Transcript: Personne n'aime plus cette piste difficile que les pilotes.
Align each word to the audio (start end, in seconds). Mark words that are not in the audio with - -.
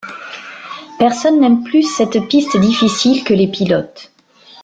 Personne 0.97 1.39
n'aime 1.39 1.63
plus 1.63 1.83
cette 1.83 2.27
piste 2.27 2.57
difficile 2.57 3.23
que 3.23 3.35
les 3.35 3.47
pilotes. 3.47 4.11